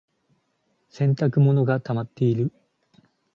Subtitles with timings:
[0.89, 2.51] 洗濯物がたまっている。